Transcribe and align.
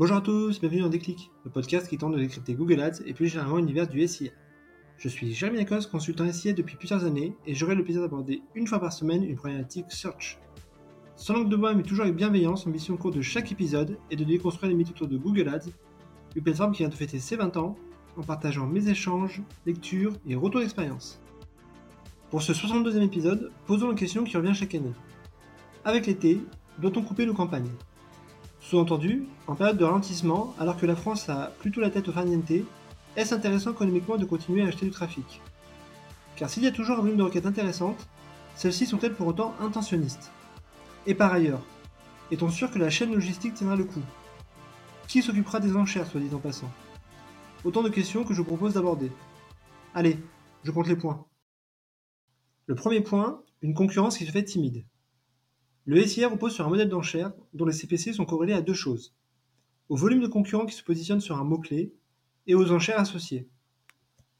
Bonjour 0.00 0.16
à 0.16 0.22
tous, 0.22 0.58
bienvenue 0.58 0.80
dans 0.80 0.88
Déclic, 0.88 1.30
le 1.44 1.50
podcast 1.50 1.86
qui 1.86 1.98
tente 1.98 2.14
de 2.14 2.18
décrypter 2.18 2.54
Google 2.54 2.80
Ads 2.80 3.02
et 3.04 3.12
plus 3.12 3.26
généralement 3.26 3.58
l'univers 3.58 3.86
du 3.86 4.08
SIA. 4.08 4.30
Je 4.96 5.10
suis 5.10 5.34
Jérémy 5.34 5.58
Lacoste, 5.58 5.90
consultant 5.90 6.32
SIA 6.32 6.54
depuis 6.54 6.76
plusieurs 6.76 7.04
années 7.04 7.36
et 7.44 7.54
j'aurai 7.54 7.74
le 7.74 7.84
plaisir 7.84 8.00
d'aborder 8.00 8.40
une 8.54 8.66
fois 8.66 8.80
par 8.80 8.94
semaine 8.94 9.22
une 9.22 9.36
problématique 9.36 9.92
search. 9.92 10.38
Sans 11.16 11.34
langue 11.34 11.50
de 11.50 11.56
bois 11.56 11.74
mais 11.74 11.82
toujours 11.82 12.06
avec 12.06 12.16
bienveillance, 12.16 12.64
mission 12.64 12.94
au 12.94 12.96
cours 12.96 13.10
de 13.10 13.20
chaque 13.20 13.52
épisode 13.52 13.98
est 14.10 14.16
de 14.16 14.24
déconstruire 14.24 14.70
les 14.70 14.74
mythes 14.74 14.88
autour 14.88 15.06
de 15.06 15.18
Google 15.18 15.50
Ads, 15.50 15.68
une 16.34 16.42
plateforme 16.42 16.72
qui 16.72 16.78
vient 16.78 16.88
de 16.88 16.94
fêter 16.94 17.18
ses 17.18 17.36
20 17.36 17.58
ans 17.58 17.76
en 18.16 18.22
partageant 18.22 18.66
mes 18.66 18.88
échanges, 18.88 19.42
lectures 19.66 20.14
et 20.26 20.34
retours 20.34 20.62
d'expérience. 20.62 21.20
Pour 22.30 22.40
ce 22.40 22.54
62e 22.54 23.02
épisode, 23.02 23.52
posons 23.66 23.90
une 23.90 23.98
question 23.98 24.24
qui 24.24 24.38
revient 24.38 24.54
chaque 24.54 24.74
année. 24.74 24.94
Avec 25.84 26.06
l'été, 26.06 26.40
doit-on 26.78 27.02
couper 27.02 27.26
nos 27.26 27.34
campagnes? 27.34 27.68
Sous-entendu, 28.70 29.26
en 29.48 29.56
période 29.56 29.78
de 29.78 29.84
ralentissement, 29.84 30.54
alors 30.60 30.76
que 30.76 30.86
la 30.86 30.94
France 30.94 31.28
a 31.28 31.50
plutôt 31.58 31.80
la 31.80 31.90
tête 31.90 32.06
au 32.06 32.12
farniente, 32.12 32.52
est-ce 33.16 33.34
intéressant 33.34 33.72
économiquement 33.72 34.16
de 34.16 34.24
continuer 34.24 34.62
à 34.62 34.68
acheter 34.68 34.86
du 34.86 34.92
trafic? 34.92 35.42
Car 36.36 36.48
s'il 36.48 36.62
y 36.62 36.68
a 36.68 36.70
toujours 36.70 36.96
un 36.96 37.00
volume 37.00 37.16
de 37.16 37.24
requêtes 37.24 37.46
intéressantes, 37.46 38.06
celles-ci 38.54 38.86
sont-elles 38.86 39.16
pour 39.16 39.26
autant 39.26 39.56
intentionnistes? 39.58 40.30
Et 41.08 41.16
par 41.16 41.32
ailleurs, 41.32 41.64
est-on 42.30 42.48
sûr 42.48 42.70
que 42.70 42.78
la 42.78 42.90
chaîne 42.90 43.12
logistique 43.12 43.54
tiendra 43.54 43.74
le 43.74 43.82
coup? 43.82 44.04
Qui 45.08 45.20
s'occupera 45.20 45.58
des 45.58 45.74
enchères, 45.74 46.06
soit 46.06 46.20
dit 46.20 46.32
en 46.32 46.38
passant? 46.38 46.70
Autant 47.64 47.82
de 47.82 47.88
questions 47.88 48.22
que 48.22 48.34
je 48.34 48.38
vous 48.38 48.46
propose 48.46 48.74
d'aborder. 48.74 49.10
Allez, 49.96 50.16
je 50.62 50.70
compte 50.70 50.86
les 50.86 50.94
points. 50.94 51.26
Le 52.66 52.76
premier 52.76 53.00
point, 53.00 53.42
une 53.62 53.74
concurrence 53.74 54.16
qui 54.16 54.26
se 54.26 54.30
fait 54.30 54.44
timide. 54.44 54.84
Le 55.90 56.06
SIR 56.06 56.30
repose 56.30 56.54
sur 56.54 56.64
un 56.64 56.68
modèle 56.68 56.88
d'enchère 56.88 57.32
dont 57.52 57.64
les 57.64 57.72
CPC 57.72 58.12
sont 58.12 58.24
corrélés 58.24 58.52
à 58.52 58.62
deux 58.62 58.74
choses. 58.74 59.12
Au 59.88 59.96
volume 59.96 60.20
de 60.20 60.28
concurrents 60.28 60.64
qui 60.64 60.76
se 60.76 60.84
positionnent 60.84 61.20
sur 61.20 61.36
un 61.36 61.42
mot-clé 61.42 61.92
et 62.46 62.54
aux 62.54 62.70
enchères 62.70 63.00
associées. 63.00 63.48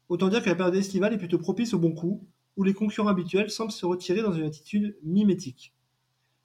Autant 0.07 0.29
dire 0.29 0.41
que 0.41 0.47
la 0.47 0.55
période 0.55 0.75
estivale 0.75 1.13
est 1.13 1.17
plutôt 1.17 1.39
propice 1.39 1.73
au 1.73 1.77
bon 1.77 1.91
coup, 1.91 2.25
où 2.55 2.63
les 2.63 2.73
concurrents 2.73 3.09
habituels 3.09 3.49
semblent 3.49 3.73
se 3.73 3.85
retirer 3.85 4.21
dans 4.21 4.31
une 4.31 4.45
attitude 4.45 4.97
mimétique. 5.03 5.75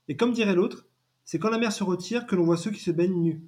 Et 0.09 0.17
comme 0.17 0.33
dirait 0.33 0.57
l'autre, 0.57 0.89
c'est 1.25 1.39
quand 1.39 1.51
la 1.51 1.59
mer 1.59 1.70
se 1.70 1.85
retire 1.85 2.27
que 2.27 2.35
l'on 2.35 2.45
voit 2.45 2.57
ceux 2.57 2.73
qui 2.73 2.83
se 2.83 2.91
baignent 2.91 3.23
nus. 3.23 3.45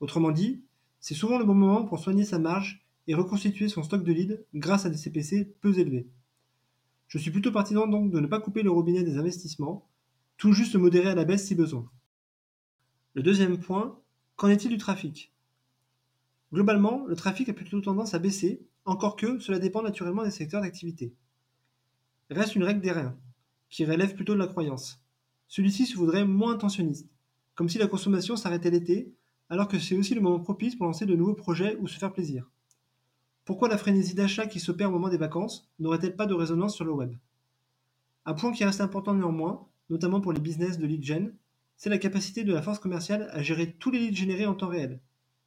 Autrement 0.00 0.30
dit, 0.30 0.62
c'est 1.00 1.12
souvent 1.12 1.36
le 1.38 1.44
bon 1.44 1.52
moment 1.52 1.84
pour 1.84 1.98
soigner 1.98 2.24
sa 2.24 2.38
marge 2.38 2.82
et 3.08 3.14
reconstituer 3.14 3.68
son 3.68 3.82
stock 3.82 4.02
de 4.02 4.12
leads 4.14 4.38
grâce 4.54 4.86
à 4.86 4.88
des 4.88 4.96
CPC 4.96 5.52
peu 5.60 5.78
élevés. 5.78 6.08
Je 7.08 7.18
suis 7.18 7.30
plutôt 7.30 7.52
partisan 7.52 7.88
donc 7.88 8.10
de 8.10 8.20
ne 8.20 8.26
pas 8.26 8.40
couper 8.40 8.62
le 8.62 8.70
robinet 8.70 9.02
des 9.02 9.18
investissements, 9.18 9.87
tout 10.38 10.52
juste 10.52 10.76
modérer 10.76 11.10
à 11.10 11.14
la 11.16 11.24
baisse 11.24 11.46
si 11.46 11.56
besoin. 11.56 11.90
Le 13.14 13.22
deuxième 13.22 13.58
point, 13.58 14.00
qu'en 14.36 14.48
est-il 14.48 14.70
du 14.70 14.78
trafic? 14.78 15.32
Globalement, 16.52 17.04
le 17.06 17.16
trafic 17.16 17.48
a 17.48 17.52
plutôt 17.52 17.80
tendance 17.80 18.14
à 18.14 18.20
baisser, 18.20 18.64
encore 18.84 19.16
que 19.16 19.40
cela 19.40 19.58
dépend 19.58 19.82
naturellement 19.82 20.22
des 20.22 20.30
secteurs 20.30 20.62
d'activité. 20.62 21.12
Reste 22.30 22.54
une 22.54 22.62
règle 22.62 22.88
reins, 22.88 23.16
qui 23.68 23.84
relève 23.84 24.14
plutôt 24.14 24.34
de 24.34 24.38
la 24.38 24.46
croyance. 24.46 25.02
Celui-ci 25.48 25.86
se 25.86 25.96
voudrait 25.96 26.24
moins 26.24 26.54
intentionniste, 26.54 27.10
comme 27.56 27.68
si 27.68 27.78
la 27.78 27.88
consommation 27.88 28.36
s'arrêtait 28.36 28.70
l'été, 28.70 29.12
alors 29.50 29.66
que 29.66 29.80
c'est 29.80 29.96
aussi 29.96 30.14
le 30.14 30.20
moment 30.20 30.38
propice 30.38 30.76
pour 30.76 30.86
lancer 30.86 31.04
de 31.04 31.16
nouveaux 31.16 31.34
projets 31.34 31.76
ou 31.80 31.88
se 31.88 31.98
faire 31.98 32.12
plaisir. 32.12 32.48
Pourquoi 33.44 33.68
la 33.68 33.78
frénésie 33.78 34.14
d'achat 34.14 34.46
qui 34.46 34.60
s'opère 34.60 34.90
au 34.90 34.92
moment 34.92 35.08
des 35.08 35.16
vacances 35.16 35.68
n'aurait-elle 35.80 36.14
pas 36.14 36.26
de 36.26 36.34
résonance 36.34 36.76
sur 36.76 36.84
le 36.84 36.92
web? 36.92 37.16
Un 38.24 38.34
point 38.34 38.52
qui 38.52 38.64
reste 38.64 38.82
important 38.82 39.14
néanmoins, 39.14 39.66
notamment 39.90 40.20
pour 40.20 40.32
les 40.32 40.40
business 40.40 40.78
de 40.78 40.86
lead 40.86 41.02
gen, 41.02 41.34
c'est 41.76 41.90
la 41.90 41.98
capacité 41.98 42.44
de 42.44 42.52
la 42.52 42.62
force 42.62 42.78
commerciale 42.78 43.28
à 43.32 43.42
gérer 43.42 43.72
tous 43.72 43.90
les 43.90 44.00
leads 44.00 44.16
générés 44.16 44.46
en 44.46 44.54
temps 44.54 44.68
réel, 44.68 45.00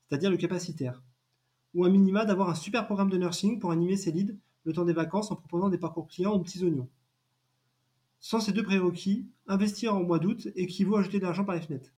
c'est-à-dire 0.07 0.31
le 0.31 0.37
capacitaire. 0.37 1.03
Ou 1.73 1.85
un 1.85 1.89
minima 1.89 2.25
d'avoir 2.25 2.49
un 2.49 2.55
super 2.55 2.85
programme 2.85 3.09
de 3.09 3.17
nursing 3.17 3.59
pour 3.59 3.71
animer 3.71 3.97
ses 3.97 4.11
leads 4.11 4.35
le 4.63 4.73
temps 4.73 4.85
des 4.85 4.93
vacances 4.93 5.31
en 5.31 5.35
proposant 5.35 5.69
des 5.69 5.77
parcours 5.77 6.07
clients 6.07 6.33
aux 6.33 6.39
petits 6.39 6.63
oignons. 6.63 6.89
Sans 8.19 8.39
ces 8.39 8.51
deux 8.51 8.63
prérequis, 8.63 9.27
investir 9.47 9.95
en 9.95 10.03
mois 10.03 10.19
d'août 10.19 10.47
équivaut 10.55 10.97
à 10.97 11.03
jeter 11.03 11.17
de 11.17 11.23
l'argent 11.23 11.43
par 11.43 11.55
les 11.55 11.61
fenêtres. 11.61 11.91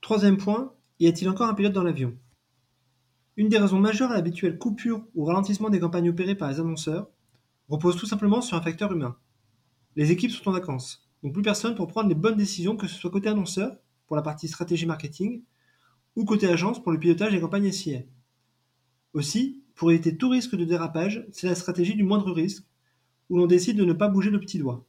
Troisième 0.00 0.38
point, 0.38 0.72
y 0.98 1.06
a-t-il 1.06 1.28
encore 1.28 1.48
un 1.48 1.54
pilote 1.54 1.74
dans 1.74 1.82
l'avion? 1.82 2.16
Une 3.36 3.48
des 3.48 3.58
raisons 3.58 3.78
majeures 3.78 4.10
à 4.10 4.14
l'habituelle 4.14 4.58
coupure 4.58 5.06
ou 5.14 5.24
ralentissement 5.24 5.70
des 5.70 5.80
campagnes 5.80 6.10
opérées 6.10 6.34
par 6.34 6.50
les 6.50 6.60
annonceurs 6.60 7.10
repose 7.68 7.96
tout 7.96 8.06
simplement 8.06 8.40
sur 8.40 8.56
un 8.56 8.62
facteur 8.62 8.92
humain. 8.92 9.16
Les 9.96 10.10
équipes 10.10 10.30
sont 10.30 10.48
en 10.48 10.52
vacances, 10.52 11.09
donc 11.22 11.32
plus 11.34 11.42
personne 11.42 11.74
pour 11.74 11.86
prendre 11.86 12.08
les 12.08 12.14
bonnes 12.14 12.36
décisions, 12.36 12.76
que 12.76 12.86
ce 12.86 12.94
soit 12.94 13.10
côté 13.10 13.28
annonceur, 13.28 13.76
pour 14.06 14.16
la 14.16 14.22
partie 14.22 14.48
stratégie 14.48 14.86
marketing, 14.86 15.42
ou 16.16 16.24
côté 16.24 16.48
agence 16.48 16.82
pour 16.82 16.92
le 16.92 16.98
pilotage 16.98 17.32
des 17.32 17.40
campagnes 17.40 17.70
SIA. 17.70 18.00
Aussi, 19.12 19.62
pour 19.74 19.90
éviter 19.90 20.16
tout 20.16 20.28
risque 20.28 20.56
de 20.56 20.64
dérapage, 20.64 21.26
c'est 21.32 21.46
la 21.46 21.54
stratégie 21.54 21.94
du 21.94 22.04
moindre 22.04 22.32
risque, 22.32 22.64
où 23.28 23.36
l'on 23.36 23.46
décide 23.46 23.76
de 23.76 23.84
ne 23.84 23.92
pas 23.92 24.08
bouger 24.08 24.30
le 24.30 24.40
petit 24.40 24.58
doigt. 24.58 24.84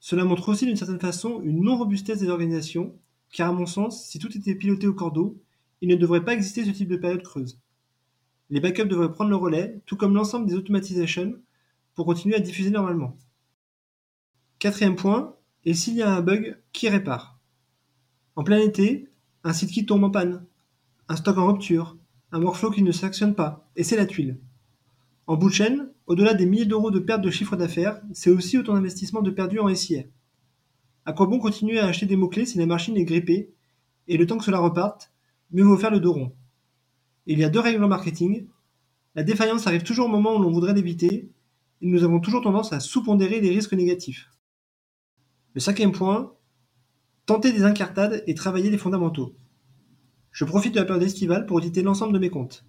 Cela 0.00 0.24
montre 0.24 0.48
aussi 0.48 0.66
d'une 0.66 0.76
certaine 0.76 1.00
façon 1.00 1.40
une 1.42 1.62
non-robustesse 1.62 2.20
des 2.20 2.28
organisations, 2.28 2.94
car 3.32 3.50
à 3.50 3.52
mon 3.52 3.66
sens, 3.66 4.06
si 4.06 4.18
tout 4.18 4.36
était 4.36 4.54
piloté 4.54 4.86
au 4.86 4.94
cordeau, 4.94 5.40
il 5.80 5.88
ne 5.88 5.96
devrait 5.96 6.24
pas 6.24 6.34
exister 6.34 6.64
ce 6.64 6.70
type 6.70 6.88
de 6.88 6.96
période 6.96 7.22
creuse. 7.22 7.58
Les 8.50 8.60
backups 8.60 8.88
devraient 8.88 9.12
prendre 9.12 9.30
le 9.30 9.36
relais, 9.36 9.80
tout 9.86 9.96
comme 9.96 10.14
l'ensemble 10.14 10.46
des 10.46 10.54
automatisations, 10.54 11.34
pour 11.94 12.06
continuer 12.06 12.36
à 12.36 12.40
diffuser 12.40 12.70
normalement. 12.70 13.16
Quatrième 14.66 14.96
point, 14.96 15.36
et 15.64 15.74
s'il 15.74 15.94
y 15.94 16.02
a 16.02 16.12
un 16.12 16.20
bug, 16.20 16.58
qui 16.72 16.88
répare? 16.88 17.38
En 18.34 18.42
plein 18.42 18.58
été, 18.58 19.08
un 19.44 19.52
site 19.52 19.70
qui 19.70 19.86
tombe 19.86 20.02
en 20.02 20.10
panne, 20.10 20.44
un 21.06 21.14
stock 21.14 21.38
en 21.38 21.46
rupture, 21.46 21.96
un 22.32 22.42
workflow 22.42 22.72
qui 22.72 22.82
ne 22.82 22.90
s'actionne 22.90 23.36
pas, 23.36 23.70
et 23.76 23.84
c'est 23.84 23.96
la 23.96 24.06
tuile. 24.06 24.40
En 25.28 25.36
bout 25.36 25.50
de 25.50 25.54
chaîne, 25.54 25.92
au-delà 26.08 26.34
des 26.34 26.46
milliers 26.46 26.64
d'euros 26.64 26.90
de 26.90 26.98
perte 26.98 27.22
de 27.22 27.30
chiffre 27.30 27.54
d'affaires, 27.54 28.02
c'est 28.12 28.30
aussi 28.30 28.58
autant 28.58 28.74
d'investissement 28.74 29.22
de 29.22 29.30
perdu 29.30 29.60
en 29.60 29.72
SIA. 29.72 30.02
À 31.04 31.12
quoi 31.12 31.26
bon 31.26 31.38
continuer 31.38 31.78
à 31.78 31.86
acheter 31.86 32.06
des 32.06 32.16
mots-clés 32.16 32.46
si 32.46 32.58
la 32.58 32.66
machine 32.66 32.96
est 32.96 33.04
grippée, 33.04 33.54
et 34.08 34.16
le 34.16 34.26
temps 34.26 34.36
que 34.36 34.44
cela 34.44 34.58
reparte, 34.58 35.12
mieux 35.52 35.62
vaut 35.62 35.78
faire 35.78 35.92
le 35.92 36.00
dos 36.00 36.12
rond? 36.12 36.32
Il 37.26 37.38
y 37.38 37.44
a 37.44 37.50
deux 37.50 37.60
règles 37.60 37.84
en 37.84 37.88
marketing. 37.88 38.48
La 39.14 39.22
défaillance 39.22 39.68
arrive 39.68 39.84
toujours 39.84 40.06
au 40.06 40.10
moment 40.10 40.34
où 40.34 40.42
l'on 40.42 40.50
voudrait 40.50 40.74
l'éviter, 40.74 41.30
et 41.82 41.86
nous 41.86 42.02
avons 42.02 42.18
toujours 42.18 42.42
tendance 42.42 42.72
à 42.72 42.80
sous-pondérer 42.80 43.40
les 43.40 43.50
risques 43.50 43.72
négatifs. 43.72 44.28
Le 45.56 45.60
cinquième 45.62 45.92
point, 45.92 46.34
tenter 47.24 47.50
des 47.50 47.62
incartades 47.62 48.22
et 48.26 48.34
travailler 48.34 48.68
les 48.68 48.76
fondamentaux. 48.76 49.34
Je 50.30 50.44
profite 50.44 50.74
de 50.74 50.80
la 50.80 50.84
période 50.84 51.02
estivale 51.02 51.46
pour 51.46 51.56
auditer 51.56 51.80
l'ensemble 51.80 52.12
de 52.12 52.18
mes 52.18 52.28
comptes. 52.28 52.66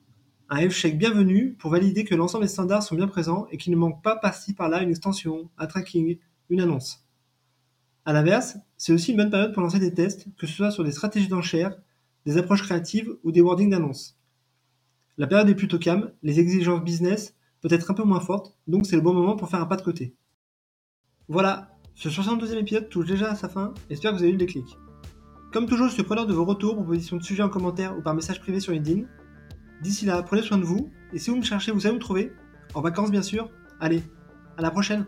Un 0.47 0.69
F-check 0.69 0.97
bienvenu 0.97 1.51
pour 1.59 1.69
valider 1.69 2.05
que 2.05 2.15
l'ensemble 2.15 2.45
des 2.45 2.49
standards 2.49 2.83
sont 2.83 2.95
bien 2.95 3.09
présents 3.09 3.45
et 3.51 3.57
qu'il 3.57 3.73
ne 3.73 3.77
manque 3.77 4.01
pas 4.01 4.15
par-ci 4.15 4.53
par-là 4.53 4.83
une 4.83 4.89
extension, 4.89 5.49
un 5.57 5.67
tracking, 5.67 6.17
une 6.49 6.61
annonce. 6.61 7.05
A 8.05 8.13
l'inverse, 8.13 8.55
c'est 8.77 8.93
aussi 8.93 9.11
une 9.11 9.17
bonne 9.17 9.31
période 9.31 9.53
pour 9.53 9.63
lancer 9.63 9.79
des 9.79 9.93
tests, 9.93 10.27
que 10.37 10.47
ce 10.47 10.53
soit 10.53 10.71
sur 10.71 10.85
des 10.85 10.93
stratégies 10.93 11.27
d'enchères, 11.27 11.77
des 12.25 12.37
approches 12.37 12.63
créatives 12.63 13.17
ou 13.25 13.33
des 13.33 13.41
wordings 13.41 13.69
d'annonce. 13.69 14.17
La 15.17 15.27
période 15.27 15.49
est 15.49 15.55
plutôt 15.55 15.77
calme, 15.77 16.13
les 16.23 16.39
exigences 16.39 16.85
business 16.85 17.35
peut 17.59 17.67
être 17.69 17.91
un 17.91 17.95
peu 17.95 18.05
moins 18.05 18.21
fortes, 18.21 18.57
donc 18.65 18.85
c'est 18.85 18.95
le 18.95 19.01
bon 19.01 19.13
moment 19.13 19.35
pour 19.35 19.49
faire 19.49 19.59
un 19.59 19.65
pas 19.65 19.75
de 19.75 19.81
côté. 19.81 20.15
Voilà, 21.27 21.76
ce 21.97 22.09
62e 22.09 22.59
épisode 22.59 22.89
touche 22.89 23.07
déjà 23.07 23.31
à 23.31 23.35
sa 23.35 23.49
fin, 23.49 23.73
j'espère 23.89 24.11
que 24.11 24.17
vous 24.17 24.21
avez 24.21 24.29
eu 24.29 24.33
le 24.33 24.37
déclic. 24.37 24.77
Comme 25.51 25.65
toujours, 25.65 25.87
je 25.87 25.93
suis 25.93 26.03
preneur 26.03 26.27
de 26.27 26.33
vos 26.33 26.45
retours, 26.45 26.75
propositions 26.75 27.17
de 27.17 27.23
sujets 27.23 27.41
en 27.41 27.49
commentaire 27.49 27.97
ou 27.97 28.03
par 28.03 28.13
message 28.13 28.39
privé 28.39 28.59
sur 28.59 28.71
LinkedIn. 28.71 29.07
D'ici 29.81 30.05
là, 30.05 30.21
prenez 30.21 30.43
soin 30.43 30.59
de 30.59 30.63
vous, 30.63 30.91
et 31.11 31.17
si 31.17 31.31
vous 31.31 31.37
me 31.37 31.41
cherchez, 31.41 31.71
vous 31.71 31.79
savez 31.79 31.93
où 31.93 31.95
me 31.95 31.99
trouver 31.99 32.33
En 32.75 32.81
vacances 32.81 33.09
bien 33.09 33.23
sûr. 33.23 33.49
Allez, 33.79 34.03
à 34.57 34.61
la 34.61 34.69
prochaine 34.69 35.07